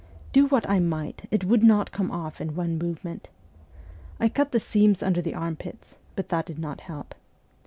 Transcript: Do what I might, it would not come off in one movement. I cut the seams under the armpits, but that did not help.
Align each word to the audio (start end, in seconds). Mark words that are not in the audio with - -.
Do 0.33 0.47
what 0.47 0.67
I 0.67 0.79
might, 0.79 1.27
it 1.29 1.45
would 1.45 1.61
not 1.63 1.91
come 1.91 2.09
off 2.09 2.41
in 2.41 2.55
one 2.55 2.79
movement. 2.79 3.29
I 4.19 4.29
cut 4.29 4.51
the 4.51 4.59
seams 4.59 5.03
under 5.03 5.21
the 5.21 5.35
armpits, 5.35 5.99
but 6.15 6.29
that 6.29 6.47
did 6.47 6.57
not 6.57 6.81
help. 6.81 7.13